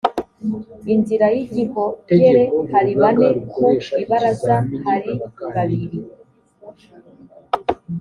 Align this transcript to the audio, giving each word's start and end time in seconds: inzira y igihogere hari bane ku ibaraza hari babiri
inzira 0.93 1.25
y 1.33 1.37
igihogere 1.43 2.43
hari 2.71 2.91
bane 3.01 3.29
ku 3.51 3.63
ibaraza 4.01 4.55
hari 4.85 5.11
babiri 5.53 5.99